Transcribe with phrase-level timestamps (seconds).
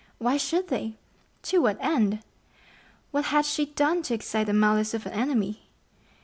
[0.17, 0.95] Why should they?
[1.43, 2.23] To what end?
[3.11, 5.61] What had she done to excite the malice of an enemy?